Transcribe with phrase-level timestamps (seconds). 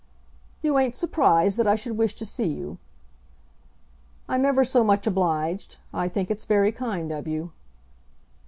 [0.63, 2.79] "You ain't surprised that I should wish to see you."
[4.27, 5.77] "I'm ever so much obliged.
[5.93, 7.51] I think it's very kind of you."